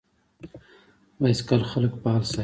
بایسکل 1.19 1.61
خلک 1.71 1.91
فعال 2.03 2.23
ساتي. 2.29 2.39